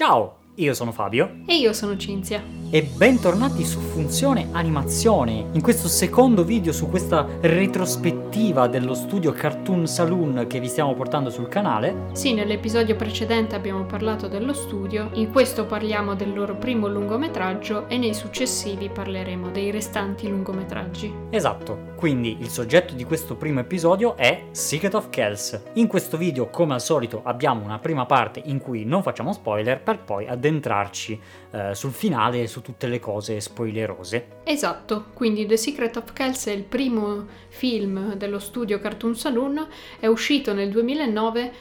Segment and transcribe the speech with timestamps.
[0.00, 2.42] Ciao, io sono Fabio E io sono Cinzia.
[2.72, 5.46] E bentornati su Funzione Animazione.
[5.52, 11.30] In questo secondo video su questa retrospettiva dello studio Cartoon Saloon che vi stiamo portando
[11.30, 12.10] sul canale.
[12.12, 17.98] Sì, nell'episodio precedente abbiamo parlato dello studio, in questo parliamo del loro primo lungometraggio e
[17.98, 21.12] nei successivi parleremo dei restanti lungometraggi.
[21.30, 25.60] Esatto, quindi il soggetto di questo primo episodio è Secret of Kells.
[25.74, 29.82] In questo video, come al solito, abbiamo una prima parte in cui non facciamo spoiler
[29.82, 34.42] per poi addentrarci eh, sul finale e tutte le cose spoilerose.
[34.44, 39.66] Esatto, quindi The Secret of Kells è il primo film dello studio Cartoon Saloon,
[39.98, 41.52] è uscito nel 2009,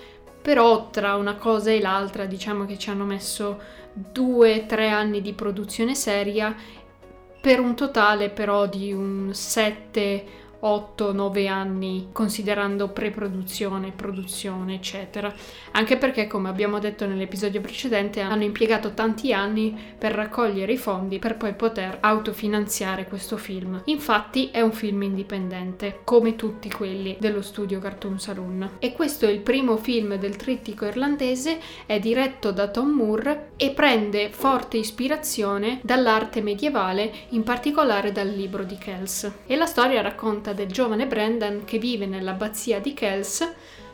[0.41, 3.59] però tra una cosa e l'altra diciamo che ci hanno messo
[3.94, 6.55] due tre anni di produzione seria
[7.41, 15.34] per un totale però di un 7 8-9 anni considerando pre-produzione, produzione, eccetera.
[15.72, 21.19] Anche perché, come abbiamo detto nell'episodio precedente, hanno impiegato tanti anni per raccogliere i fondi
[21.19, 23.81] per poi poter autofinanziare questo film.
[23.86, 28.78] Infatti è un film indipendente, come tutti quelli dello studio Cartoon Saloon.
[28.80, 33.72] E questo è il primo film del trittico irlandese, è diretto da Tom Moore e
[33.72, 39.31] prende forte ispirazione dall'arte medievale, in particolare dal libro di Kells.
[39.45, 43.47] E la storia racconta del giovane Brendan che vive nell'abbazia di Kells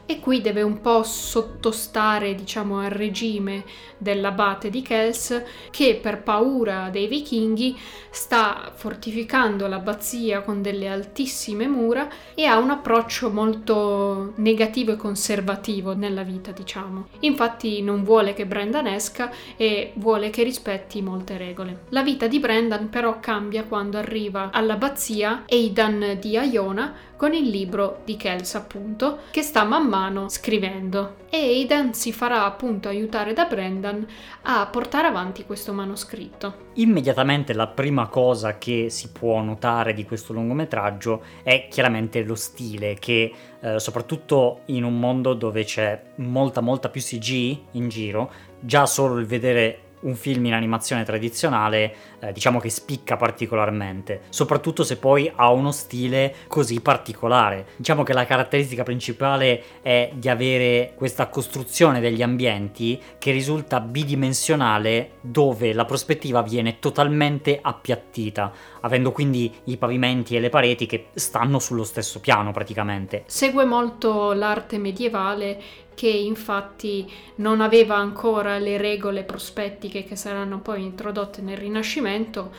[0.05, 3.63] e qui deve un po' sottostare, diciamo, al regime
[3.97, 7.77] dell'abate di Kells che per paura dei vichinghi
[8.09, 15.95] sta fortificando l'abbazia con delle altissime mura e ha un approccio molto negativo e conservativo
[15.95, 17.07] nella vita, diciamo.
[17.21, 21.85] Infatti non vuole che Brendan esca e vuole che rispetti molte regole.
[21.89, 28.01] La vita di Brendan però cambia quando arriva all'abbazia Aidan di Iona con il libro
[28.03, 33.45] di Kells appunto che sta man mano scrivendo e Aidan si farà appunto aiutare da
[33.45, 34.05] Brendan
[34.43, 36.63] a portare avanti questo manoscritto.
[36.73, 42.95] Immediatamente la prima cosa che si può notare di questo lungometraggio è chiaramente lo stile
[42.95, 43.31] che
[43.61, 49.17] eh, soprattutto in un mondo dove c'è molta molta più CG in giro, già solo
[49.17, 55.31] il vedere un film in animazione tradizionale eh, diciamo che spicca particolarmente, soprattutto se poi
[55.35, 57.67] ha uno stile così particolare.
[57.75, 65.11] Diciamo che la caratteristica principale è di avere questa costruzione degli ambienti che risulta bidimensionale
[65.21, 68.51] dove la prospettiva viene totalmente appiattita,
[68.81, 73.23] avendo quindi i pavimenti e le pareti che stanno sullo stesso piano praticamente.
[73.27, 75.61] Segue molto l'arte medievale
[75.95, 82.51] che infatti non aveva ancora le regole prospettiche che saranno poi introdotte nel Rinascimento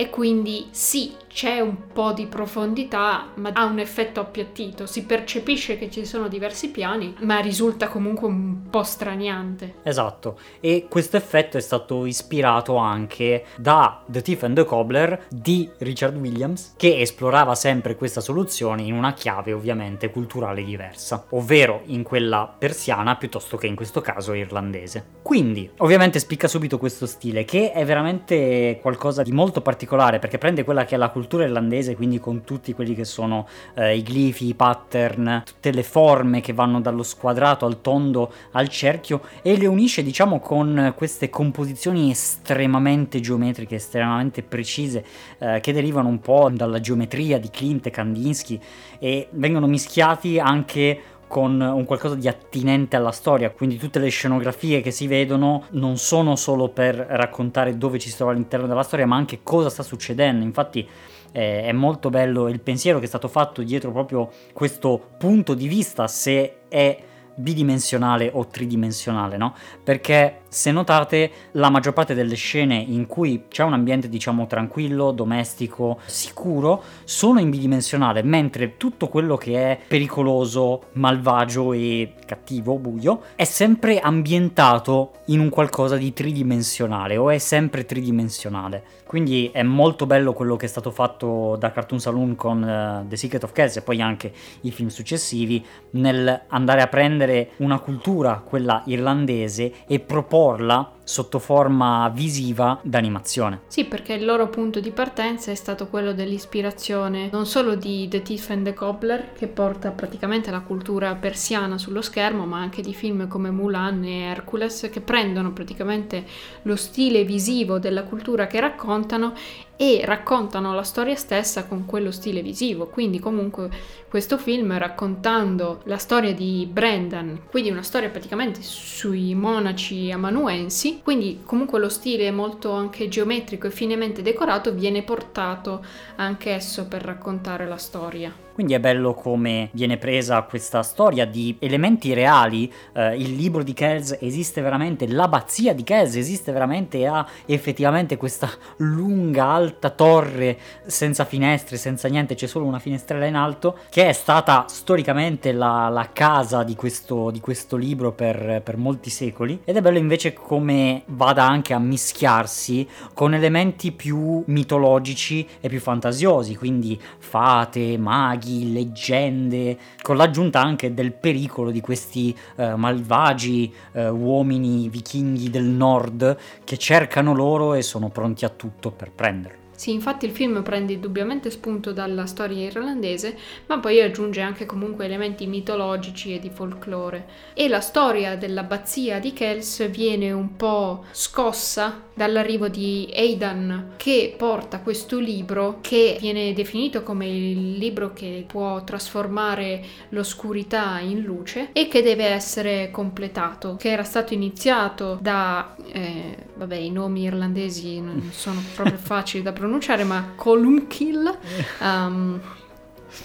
[0.00, 4.86] e quindi sì, c'è un po' di profondità, ma ha un effetto appiattito.
[4.86, 9.74] Si percepisce che ci sono diversi piani, ma risulta comunque un po' straniante.
[9.82, 15.68] Esatto, e questo effetto è stato ispirato anche da The Thief and the Cobbler di
[15.78, 22.04] Richard Williams, che esplorava sempre questa soluzione in una chiave ovviamente culturale diversa, ovvero in
[22.04, 25.06] quella persiana piuttosto che in questo caso irlandese.
[25.22, 29.86] Quindi, ovviamente spicca subito questo stile, che è veramente qualcosa di molto particolare
[30.18, 33.96] perché prende quella che è la cultura irlandese, quindi con tutti quelli che sono eh,
[33.96, 39.22] i glifi, i pattern, tutte le forme che vanno dallo squadrato al tondo al cerchio
[39.42, 45.04] e le unisce diciamo con queste composizioni estremamente geometriche, estremamente precise
[45.38, 48.60] eh, che derivano un po' dalla geometria di Klimt e Kandinsky
[48.98, 54.80] e vengono mischiati anche con un qualcosa di attinente alla storia, quindi tutte le scenografie
[54.80, 59.06] che si vedono non sono solo per raccontare dove ci si trova all'interno della storia,
[59.06, 60.44] ma anche cosa sta succedendo.
[60.44, 60.88] Infatti
[61.32, 65.68] eh, è molto bello il pensiero che è stato fatto dietro proprio questo punto di
[65.68, 66.98] vista, se è
[67.38, 69.54] bidimensionale o tridimensionale, no?
[69.82, 75.12] Perché se notate la maggior parte delle scene in cui c'è un ambiente diciamo tranquillo,
[75.12, 83.22] domestico, sicuro, sono in bidimensionale, mentre tutto quello che è pericoloso, malvagio e cattivo, buio,
[83.36, 88.82] è sempre ambientato in un qualcosa di tridimensionale o è sempre tridimensionale.
[89.08, 93.16] Quindi è molto bello quello che è stato fatto da Cartoon Saloon con uh, The
[93.16, 98.42] Secret of Kells e poi anche i film successivi nel andare a prendere una cultura,
[98.44, 103.62] quella irlandese, e proporla sotto forma visiva d'animazione.
[103.68, 108.20] Sì, perché il loro punto di partenza è stato quello dell'ispirazione non solo di The
[108.20, 112.92] Thief and the Cobbler, che porta praticamente la cultura persiana sullo schermo, ma anche di
[112.92, 116.26] film come Mulan e Hercules, che prendono praticamente
[116.62, 119.32] lo stile visivo della cultura che raccontano
[119.80, 122.88] e raccontano la storia stessa con quello stile visivo.
[122.88, 123.70] Quindi comunque
[124.08, 131.42] questo film raccontando la storia di Brendan, quindi una storia praticamente sui monaci amanuensi, quindi
[131.44, 135.84] comunque lo stile molto anche geometrico e finemente decorato viene portato
[136.16, 138.47] anch'esso per raccontare la storia.
[138.58, 142.68] Quindi è bello come viene presa questa storia di elementi reali.
[142.92, 148.16] Eh, il libro di Kells esiste veramente, l'abbazia di Kells esiste veramente e ha effettivamente
[148.16, 154.08] questa lunga, alta torre senza finestre, senza niente, c'è solo una finestrella in alto, che
[154.08, 159.60] è stata storicamente la, la casa di questo, di questo libro per, per molti secoli.
[159.62, 165.78] Ed è bello invece come vada anche a mischiarsi con elementi più mitologici e più
[165.78, 173.72] fantasiosi, quindi fate, maghi maghi, leggende, con l'aggiunta anche del pericolo di questi eh, malvagi
[173.92, 179.66] eh, uomini vichinghi del nord che cercano loro e sono pronti a tutto per prenderli.
[179.78, 185.04] Sì, infatti il film prende indubbiamente spunto dalla storia irlandese, ma poi aggiunge anche comunque
[185.04, 187.28] elementi mitologici e di folklore.
[187.54, 194.80] E la storia dell'abbazia di Kells viene un po' scossa dall'arrivo di Aidan che porta
[194.80, 201.86] questo libro che viene definito come il libro che può trasformare l'oscurità in luce e
[201.86, 208.30] che deve essere completato, che era stato iniziato da, eh, vabbè i nomi irlandesi non
[208.32, 211.38] sono proprio facili da pronunciare, ma Columkill,
[211.80, 212.40] um,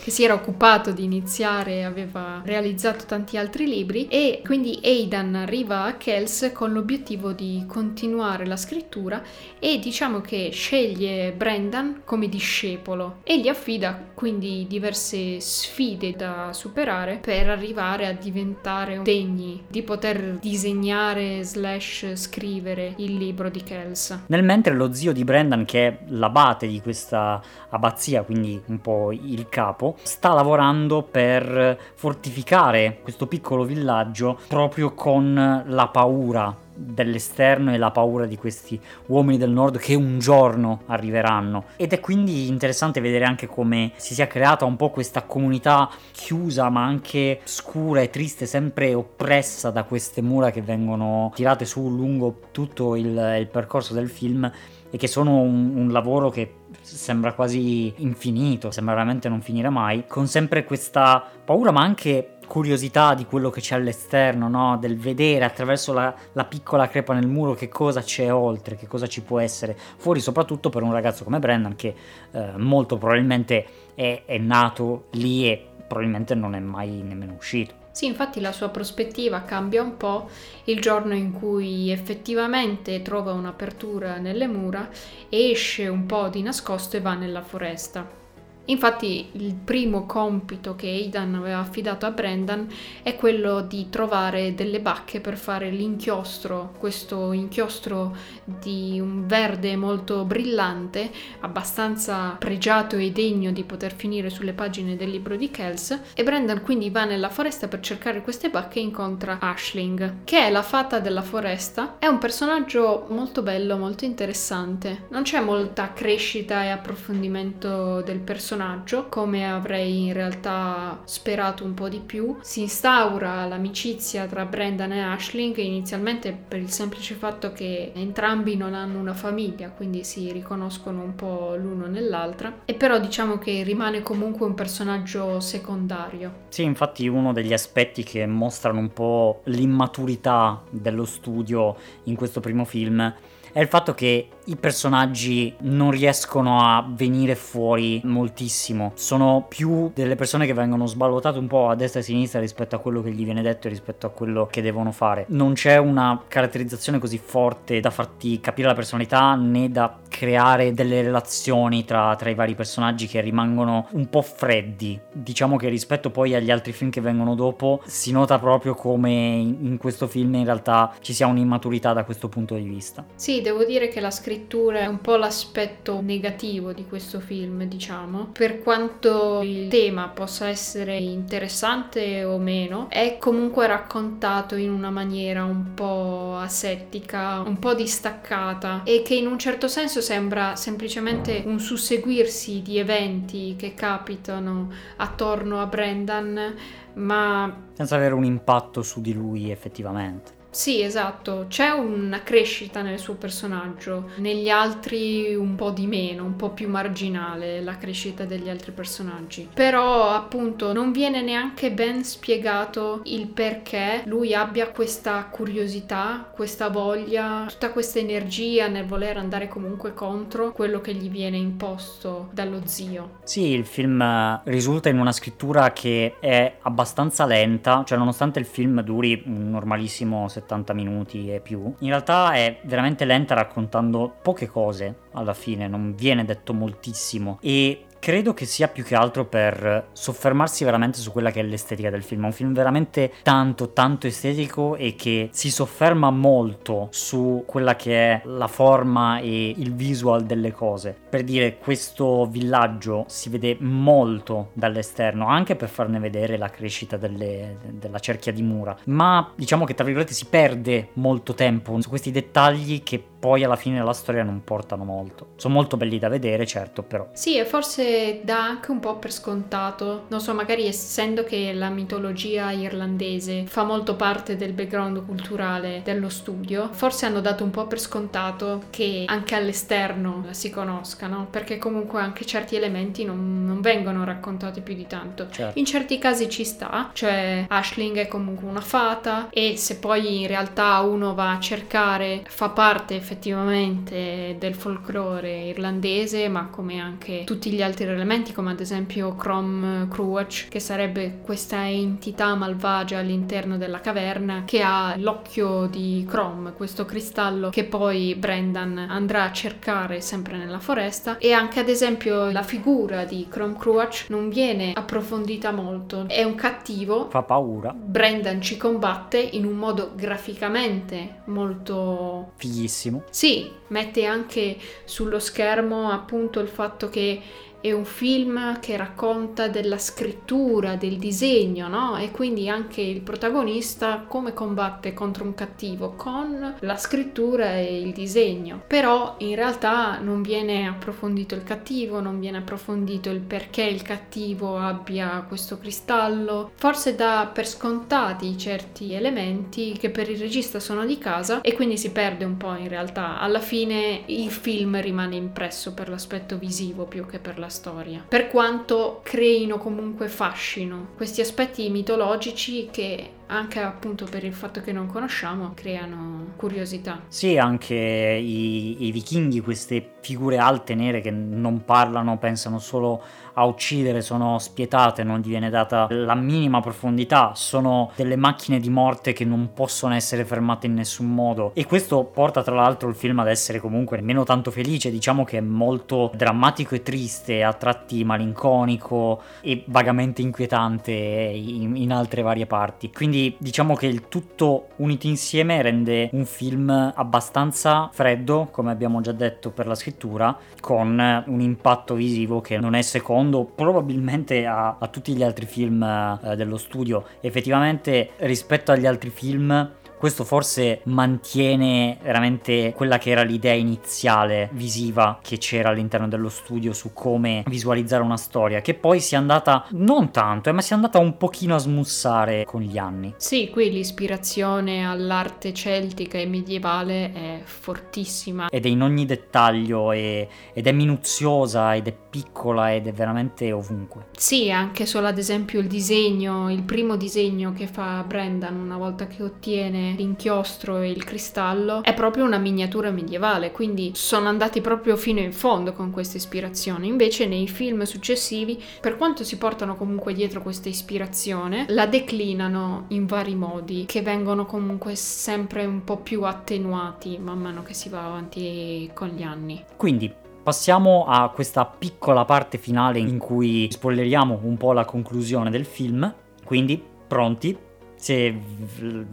[0.01, 5.83] che si era occupato di iniziare aveva realizzato tanti altri libri e quindi Aidan arriva
[5.83, 9.21] a Kells con l'obiettivo di continuare la scrittura
[9.59, 17.17] e diciamo che sceglie Brendan come discepolo e gli affida quindi diverse sfide da superare
[17.17, 24.19] per arrivare a diventare degni di poter disegnare slash scrivere il libro di Kells.
[24.27, 29.11] Nel mentre lo zio di Brendan che è l'abate di questa abbazia quindi un po'
[29.11, 37.71] il capo capo sta lavorando per fortificare questo piccolo villaggio proprio con la paura dell'esterno
[37.71, 41.65] e la paura di questi uomini del nord che un giorno arriveranno.
[41.75, 46.69] Ed è quindi interessante vedere anche come si sia creata un po' questa comunità chiusa
[46.69, 52.39] ma anche scura e triste sempre oppressa da queste mura che vengono tirate su lungo
[52.51, 54.51] tutto il, il percorso del film
[54.89, 60.05] e che sono un, un lavoro che sembra quasi infinito, sembra veramente non finire mai,
[60.05, 64.77] con sempre questa paura ma anche curiosità di quello che c'è all'esterno, no?
[64.77, 69.07] del vedere attraverso la, la, piccola crepa nel muro che cosa c'è oltre, che cosa
[69.07, 71.95] ci può essere fuori, soprattutto per un ragazzo come Brendan che
[72.31, 73.65] eh, molto probabilmente
[73.95, 77.82] è, è nato lì e probabilmente non è mai nemmeno uscito.
[77.93, 80.29] Sì, infatti la sua prospettiva cambia un po'
[80.65, 84.89] il giorno in cui effettivamente trova un'apertura nelle mura,
[85.29, 88.22] esce un po' di nascosto e va nella foresta.
[88.65, 92.65] Infatti il primo compito che Aidan aveva affidato a Brendan
[93.03, 98.15] è quello di trovare delle bacche per fare l'inchiostro, questo inchiostro
[98.45, 101.11] di un verde molto brillante,
[101.41, 106.61] abbastanza pregiato e degno di poter finire sulle pagine del libro di Kells, e Brendan
[106.61, 110.99] quindi va nella foresta per cercare queste bacche e incontra Ashling, che è la fata
[110.99, 118.01] della foresta, è un personaggio molto bello, molto interessante, non c'è molta crescita e approfondimento
[118.01, 122.37] del personaggio, personaggio, come avrei in realtà sperato un po' di più.
[122.41, 128.75] Si instaura l'amicizia tra Brendan e Ashling inizialmente per il semplice fatto che entrambi non
[128.75, 132.61] hanno una famiglia, quindi si riconoscono un po' l'uno nell'altra.
[132.65, 136.41] E però diciamo che rimane comunque un personaggio secondario.
[136.49, 142.65] Sì, infatti uno degli aspetti che mostrano un po' l'immaturità dello studio in questo primo
[142.65, 143.13] film
[143.53, 148.91] è il fatto che i personaggi non riescono a venire fuori moltissimo.
[148.95, 152.75] Sono più delle persone che vengono sballottate un po' a destra e a sinistra rispetto
[152.75, 155.25] a quello che gli viene detto e rispetto a quello che devono fare.
[155.29, 161.01] Non c'è una caratterizzazione così forte da farti capire la personalità né da creare delle
[161.01, 164.99] relazioni tra, tra i vari personaggi che rimangono un po' freddi.
[165.11, 169.77] Diciamo che rispetto poi agli altri film che vengono dopo si nota proprio come in
[169.79, 173.05] questo film in realtà ci sia un'immaturità da questo punto di vista.
[173.15, 178.29] Sì, devo dire che la scrittura è un po' l'aspetto negativo di questo film, diciamo.
[178.33, 185.43] Per quanto il tema possa essere interessante o meno, è comunque raccontato in una maniera
[185.43, 191.59] un po' asettica, un po' distaccata e che in un certo senso sembra semplicemente un
[191.59, 196.55] susseguirsi di eventi che capitano attorno a Brendan,
[196.95, 200.41] ma senza avere un impatto su di lui effettivamente.
[200.53, 206.35] Sì, esatto, c'è una crescita nel suo personaggio, negli altri un po' di meno, un
[206.35, 209.49] po' più marginale la crescita degli altri personaggi.
[209.51, 217.45] Però appunto non viene neanche ben spiegato il perché lui abbia questa curiosità, questa voglia,
[217.49, 223.17] tutta questa energia nel voler andare comunque contro quello che gli viene imposto dallo zio.
[223.23, 228.81] Sì, il film risulta in una scrittura che è abbastanza lenta, cioè nonostante il film
[228.83, 234.95] duri un normalissimo 70 minuti e più, in realtà è veramente lenta raccontando poche cose
[235.13, 237.39] alla fine, non viene detto moltissimo.
[237.41, 241.89] E Credo che sia più che altro per soffermarsi veramente su quella che è l'estetica
[241.89, 242.23] del film.
[242.23, 248.11] È un film veramente tanto, tanto estetico e che si sofferma molto su quella che
[248.11, 250.93] è la forma e il visual delle cose.
[251.09, 257.55] Per dire, questo villaggio si vede molto dall'esterno, anche per farne vedere la crescita delle,
[257.71, 258.75] della cerchia di mura.
[258.87, 263.55] Ma diciamo che tra virgolette si perde molto tempo su questi dettagli che poi alla
[263.55, 265.27] fine della storia non portano molto.
[265.37, 267.07] Sono molto belli da vedere, certo, però.
[267.13, 271.69] Sì, e forse dà anche un po' per scontato, non so, magari essendo che la
[271.69, 277.65] mitologia irlandese fa molto parte del background culturale dello studio, forse hanno dato un po'
[277.65, 283.61] per scontato che anche all'esterno la si conoscano, perché comunque anche certi elementi non, non
[283.61, 285.29] vengono raccontati più di tanto.
[285.29, 285.57] Certo.
[285.57, 290.27] In certi casi ci sta, cioè Ashling è comunque una fata e se poi in
[290.27, 297.23] realtà uno va a cercare, fa parte effettivamente effettivamente del folklore irlandese, ma come anche
[297.25, 303.57] tutti gli altri elementi, come ad esempio Crom Cruach, che sarebbe questa entità malvagia all'interno
[303.57, 310.01] della caverna che ha l'occhio di Crom, questo cristallo che poi Brendan andrà a cercare
[310.01, 315.51] sempre nella foresta e anche ad esempio la figura di Crom Cruach non viene approfondita
[315.51, 317.09] molto, è un cattivo.
[317.09, 317.73] Fa paura.
[317.73, 326.39] Brendan ci combatte in un modo graficamente molto fighissimo sì, mette anche sullo schermo appunto
[326.39, 327.21] il fatto che
[327.63, 331.95] è un film che racconta della scrittura, del disegno, no?
[331.95, 337.93] E quindi anche il protagonista come combatte contro un cattivo con la scrittura e il
[337.93, 338.61] disegno.
[338.67, 344.57] Però in realtà non viene approfondito il cattivo, non viene approfondito il perché il cattivo
[344.57, 346.51] abbia questo cristallo.
[346.55, 351.77] Forse dà per scontati certi elementi che per il regista sono di casa e quindi
[351.77, 353.21] si perde un po' in realtà.
[353.21, 358.27] Alla fine il film rimane impresso per l'aspetto visivo più che per la storia, per
[358.27, 364.87] quanto creino comunque fascino questi aspetti mitologici che anche appunto per il fatto che non
[364.87, 367.01] conosciamo creano curiosità.
[367.07, 373.01] Sì, anche i, i vichinghi, queste figure alte nere che non parlano, pensano solo
[373.35, 378.69] a uccidere, sono spietate, non gli viene data la minima profondità, sono delle macchine di
[378.69, 382.95] morte che non possono essere fermate in nessun modo e questo porta tra l'altro il
[382.95, 387.53] film ad essere comunque meno tanto felice, diciamo che è molto drammatico e triste, a
[387.53, 392.91] tratti malinconico e vagamente inquietante in, in altre varie parti.
[392.91, 399.11] Quindi diciamo che il tutto unito insieme rende un film abbastanza freddo, come abbiamo già
[399.11, 404.87] detto per la scrittura, con un impatto visivo che non è secondo probabilmente a, a
[404.87, 407.05] tutti gli altri film eh, dello studio.
[407.21, 415.19] Effettivamente rispetto agli altri film questo forse mantiene veramente quella che era l'idea iniziale visiva
[415.21, 419.65] che c'era all'interno dello studio su come visualizzare una storia, che poi si è andata
[419.69, 423.13] non tanto, eh, ma si è andata un pochino a smussare con gli anni.
[423.15, 428.49] Sì, qui l'ispirazione all'arte celtica e medievale è fortissima.
[428.49, 433.53] Ed è in ogni dettaglio e, ed è minuziosa ed è piccola ed è veramente
[433.53, 434.07] ovunque.
[434.17, 439.07] Sì, anche solo ad esempio il disegno, il primo disegno che fa Brendan una volta
[439.07, 444.95] che ottiene l'inchiostro e il cristallo è proprio una miniatura medievale, quindi sono andati proprio
[444.97, 446.87] fino in fondo con questa ispirazione.
[446.87, 453.05] Invece nei film successivi, per quanto si portano comunque dietro questa ispirazione, la declinano in
[453.05, 458.05] vari modi che vengono comunque sempre un po' più attenuati man mano che si va
[458.05, 459.63] avanti con gli anni.
[459.75, 465.63] Quindi Passiamo a questa piccola parte finale in cui spoileriamo un po' la conclusione del
[465.63, 466.13] film.
[466.43, 467.57] Quindi, pronti?
[468.03, 468.37] Se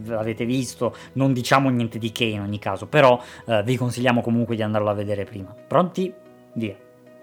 [0.03, 4.57] l'avete visto non diciamo niente di che in ogni caso, però eh, vi consigliamo comunque
[4.57, 5.55] di andarlo a vedere prima.
[5.67, 6.13] Pronti?
[6.53, 6.75] Via.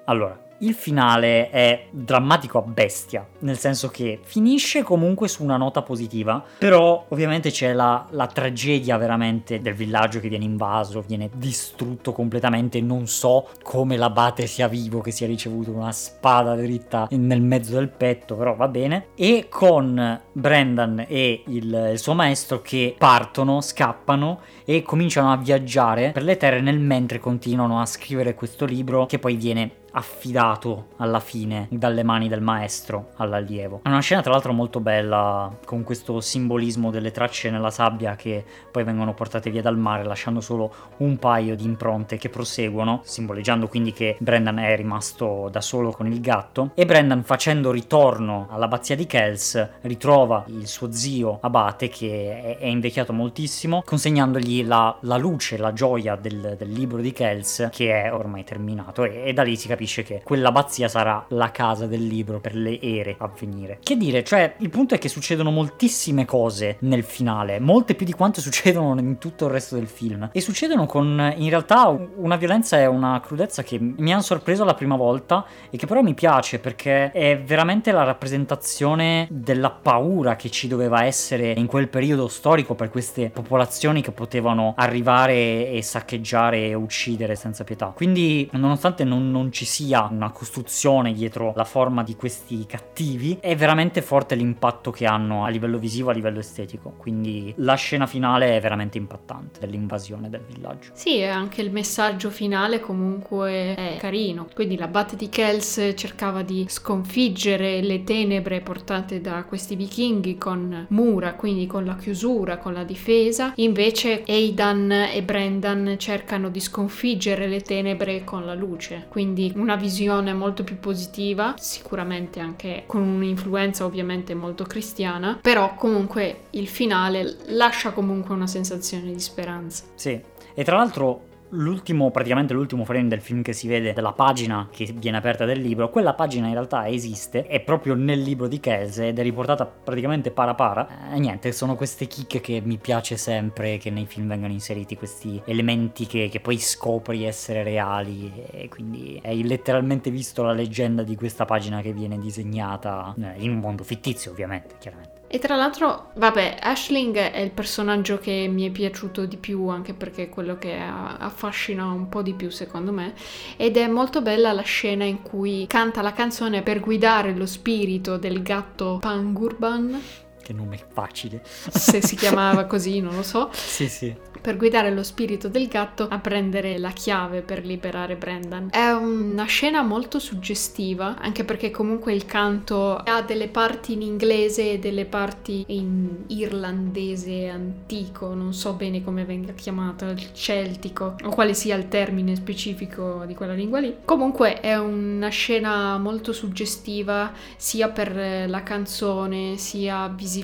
[0.04, 5.82] Allora, Il finale è drammatico a bestia, nel senso che finisce comunque su una nota
[5.82, 12.10] positiva, però ovviamente c'è la, la tragedia veramente del villaggio che viene invaso, viene distrutto
[12.10, 17.74] completamente, non so come l'abate sia vivo, che sia ricevuto una spada dritta nel mezzo
[17.74, 23.60] del petto, però va bene, e con Brendan e il, il suo maestro che partono,
[23.60, 29.06] scappano e cominciano a viaggiare per le terre nel mentre continuano a scrivere questo libro
[29.06, 33.80] che poi viene affidato alla fine dalle mani del maestro all'allievo.
[33.82, 38.44] È una scena tra l'altro molto bella con questo simbolismo delle tracce nella sabbia che
[38.70, 43.68] poi vengono portate via dal mare lasciando solo un paio di impronte che proseguono, simboleggiando
[43.68, 48.94] quindi che Brendan è rimasto da solo con il gatto e Brendan facendo ritorno all'abbazia
[48.96, 55.56] di Kells ritrova il suo zio abate che è, invecchiato moltissimo consegnandogli la, la luce,
[55.56, 59.56] la gioia del, del, libro di Kells che è ormai terminato e, e da lì
[59.56, 63.78] si capisce capisce che quell'abbazia sarà la casa del libro per le ere a venire.
[63.80, 68.12] Che dire, cioè, il punto è che succedono moltissime cose nel finale, molte più di
[68.12, 70.30] quante succedono in tutto il resto del film.
[70.32, 74.74] E succedono con, in realtà, una violenza e una crudezza che mi hanno sorpreso la
[74.74, 80.50] prima volta e che però mi piace perché è veramente la rappresentazione della paura che
[80.50, 86.66] ci doveva essere in quel periodo storico per queste popolazioni che potevano arrivare e saccheggiare
[86.66, 87.92] e uccidere senza pietà.
[87.94, 93.54] Quindi, nonostante non, non ci sia una costruzione dietro la forma di questi cattivi, è
[93.54, 96.94] veramente forte l'impatto che hanno a livello visivo, a livello estetico.
[96.96, 100.90] Quindi la scena finale è veramente impattante dell'invasione del villaggio.
[100.94, 104.48] Sì, e anche il messaggio finale comunque è carino.
[104.54, 111.34] Quindi l'abate di Kells cercava di sconfiggere le tenebre portate da questi vichinghi con mura,
[111.34, 113.52] quindi con la chiusura, con la difesa.
[113.56, 119.06] Invece Aidan e Brendan cercano di sconfiggere le tenebre con la luce.
[119.08, 126.44] Quindi una visione molto più positiva, sicuramente anche con un'influenza ovviamente molto cristiana, però comunque
[126.50, 129.84] il finale lascia comunque una sensazione di speranza.
[129.94, 130.20] Sì,
[130.54, 134.92] e tra l'altro l'ultimo, praticamente l'ultimo frame del film che si vede della pagina che
[134.94, 139.08] viene aperta del libro, quella pagina in realtà esiste, è proprio nel libro di Kelse
[139.08, 141.12] ed è riportata praticamente para para.
[141.12, 145.40] E niente, sono queste chicche che mi piace sempre che nei film vengano inseriti questi
[145.44, 151.16] elementi che, che poi scopri essere reali e quindi hai letteralmente visto la leggenda di
[151.16, 155.17] questa pagina che viene disegnata eh, in un mondo fittizio ovviamente, chiaramente.
[155.30, 159.92] E tra l'altro, vabbè, Ashling è il personaggio che mi è piaciuto di più, anche
[159.92, 163.12] perché è quello che affascina un po' di più secondo me,
[163.58, 168.16] ed è molto bella la scena in cui canta la canzone per guidare lo spirito
[168.16, 170.00] del gatto Pangurban.
[170.48, 171.42] Che nome facile.
[171.44, 173.50] Se si chiamava così, non lo so.
[173.52, 178.68] Sì, sì per guidare lo spirito del gatto a prendere la chiave per liberare Brendan.
[178.70, 184.72] È una scena molto suggestiva, anche perché comunque il canto ha delle parti in inglese
[184.72, 191.28] e delle parti in irlandese antico, non so bene come venga chiamato, il celtico, o
[191.28, 193.96] quale sia il termine specifico di quella lingua lì.
[194.04, 200.36] Comunque è una scena molto suggestiva sia per la canzone sia visivamente.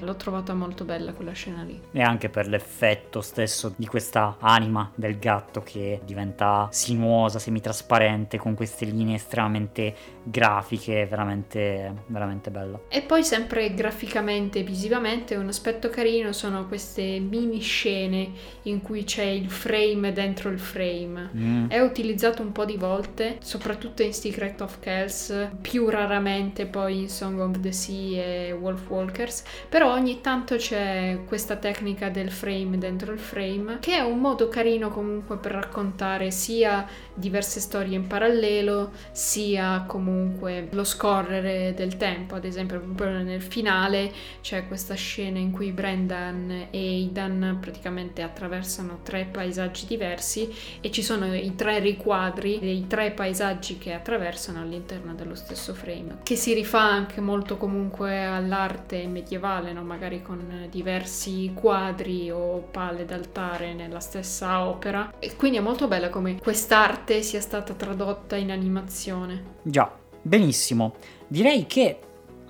[0.00, 1.80] L'ho trovata molto bella quella scena lì.
[1.92, 8.54] E anche per l'effetto stesso di questa anima del gatto che diventa sinuosa, semitrasparente, con
[8.54, 12.80] queste linee estremamente grafiche, veramente, veramente bella.
[12.88, 18.30] E poi sempre graficamente e visivamente un aspetto carino sono queste mini scene
[18.62, 21.30] in cui c'è il frame dentro il frame.
[21.34, 21.66] Mm.
[21.68, 27.08] È utilizzato un po' di volte, soprattutto in Secret of Kells, più raramente poi in
[27.08, 32.76] Song of the Sea e Wolf Walkers, però ogni tanto c'è questa tecnica del frame
[32.76, 38.06] dentro il frame, che è un modo carino comunque per raccontare sia diverse storie in
[38.06, 42.34] parallelo, sia comunque lo scorrere del tempo.
[42.34, 49.00] Ad esempio, proprio nel finale c'è questa scena in cui Brendan e Aidan praticamente attraversano
[49.02, 55.14] tre paesaggi diversi e ci sono i tre riquadri dei tre paesaggi che attraversano all'interno
[55.14, 59.82] dello stesso frame, che si rifà anche molto comunque all'arte medievale, no?
[59.82, 65.12] magari con diversi quadri o pale d'altare nella stessa opera.
[65.18, 69.56] E quindi è molto bella come quest'arte sia stata tradotta in animazione.
[69.62, 69.90] Già,
[70.22, 70.94] benissimo.
[71.26, 71.98] Direi che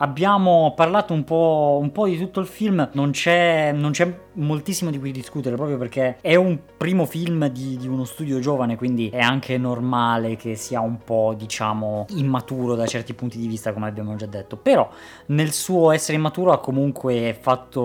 [0.03, 4.91] abbiamo parlato un po', un po', di tutto il film, non c'è, non c'è, moltissimo
[4.91, 9.09] di cui discutere proprio perché è un primo film di, di, uno studio giovane, quindi
[9.11, 13.89] è anche normale che sia un po', diciamo, immaturo da certi punti di vista, come
[13.89, 14.57] abbiamo già detto.
[14.57, 14.89] Però
[15.27, 17.83] nel suo essere immaturo ha comunque fatto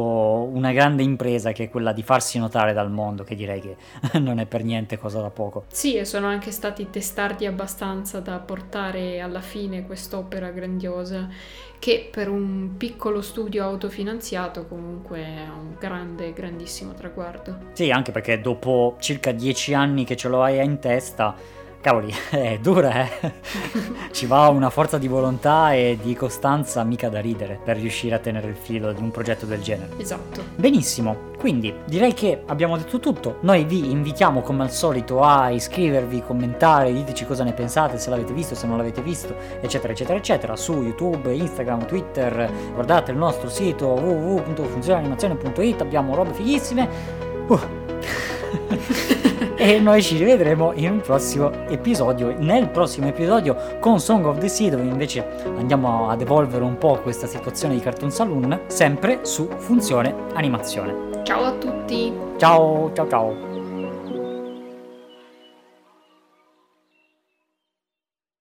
[0.52, 3.76] una grande impresa che è quella di farsi notare dal mondo, che direi che
[4.20, 5.66] non è per niente cosa da poco.
[5.68, 11.28] Sì, e sono anche stati testardi abbastanza da portare alla fine quest'opera grandiosa
[11.80, 17.58] che per un piccolo studio autofinanziato comunque è un grande, grandissimo traguardo.
[17.74, 21.34] Sì, anche perché dopo circa dieci anni che ce lo hai in testa
[21.88, 23.32] Cavoli, è dura, eh?
[24.12, 28.20] Ci va una forza di volontà e di costanza mica da ridere per riuscire a
[28.20, 29.92] tenere il filo di un progetto del genere.
[29.96, 30.44] Esatto.
[30.58, 33.38] Benissimo, quindi direi che abbiamo detto tutto.
[33.40, 38.34] Noi vi invitiamo come al solito a iscrivervi, commentare, diteci cosa ne pensate, se l'avete
[38.34, 42.52] visto, se non l'avete visto, eccetera, eccetera, eccetera, su YouTube, Instagram, Twitter.
[42.74, 46.90] Guardate il nostro sito www.funzionanimazione.it, abbiamo robe fighissime.
[47.48, 47.60] Uh.
[49.68, 54.48] e noi ci rivedremo in un prossimo episodio, nel prossimo episodio con Song of the
[54.48, 55.26] Sea dove invece
[55.58, 61.22] andiamo ad evolvere un po' questa situazione di Cartoon Saloon, sempre su funzione animazione.
[61.24, 62.14] Ciao a tutti!
[62.38, 63.57] Ciao ciao ciao!